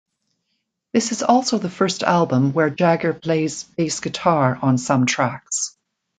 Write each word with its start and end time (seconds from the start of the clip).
This 0.93 1.11
is 1.11 1.21
also 1.21 1.59
the 1.59 1.69
first 1.69 2.01
album 2.01 2.53
where 2.53 2.71
Jagger 2.71 3.13
plays 3.13 3.65
bass 3.65 3.99
guitar 3.99 4.57
on 4.59 4.79
some 4.79 5.05
tracks. 5.05 5.77